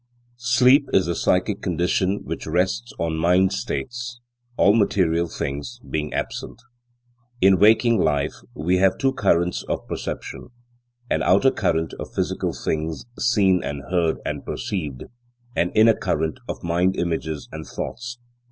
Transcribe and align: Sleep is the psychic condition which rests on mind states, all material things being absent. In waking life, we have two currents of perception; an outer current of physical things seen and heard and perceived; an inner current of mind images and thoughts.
Sleep 0.39 0.87
is 0.93 1.05
the 1.05 1.13
psychic 1.13 1.61
condition 1.61 2.21
which 2.23 2.47
rests 2.47 2.91
on 2.97 3.17
mind 3.17 3.53
states, 3.53 4.19
all 4.57 4.73
material 4.75 5.27
things 5.27 5.79
being 5.87 6.11
absent. 6.11 6.59
In 7.39 7.59
waking 7.59 7.99
life, 8.01 8.33
we 8.55 8.77
have 8.77 8.97
two 8.97 9.13
currents 9.13 9.61
of 9.69 9.85
perception; 9.87 10.47
an 11.11 11.21
outer 11.21 11.51
current 11.51 11.93
of 11.99 12.15
physical 12.15 12.51
things 12.51 13.05
seen 13.19 13.63
and 13.63 13.83
heard 13.91 14.17
and 14.25 14.43
perceived; 14.43 15.03
an 15.55 15.69
inner 15.75 15.93
current 15.93 16.39
of 16.49 16.63
mind 16.63 16.95
images 16.95 17.47
and 17.51 17.67
thoughts. 17.67 18.17